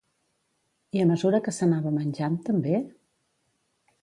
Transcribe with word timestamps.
I 0.99 1.03
a 1.03 1.05
mesura 1.11 1.41
que 1.49 1.55
s'anava 1.57 1.93
menjant, 2.01 2.41
també? 2.49 2.81